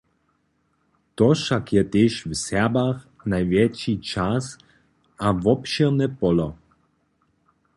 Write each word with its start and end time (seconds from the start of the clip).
To 1.17 1.25
wšak 1.37 1.65
je 1.75 1.83
tež 1.93 2.13
w 2.29 2.31
Serbach 2.45 2.99
najwjetši 3.31 3.93
čas 4.11 4.45
a 5.25 5.27
wobšěrne 5.43 6.07
polo. 6.19 6.49